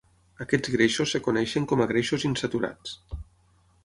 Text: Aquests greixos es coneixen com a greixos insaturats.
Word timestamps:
Aquests 0.43 0.71
greixos 0.75 1.11
es 1.19 1.23
coneixen 1.27 1.67
com 1.73 1.83
a 1.85 1.87
greixos 1.91 2.25
insaturats. 2.31 2.97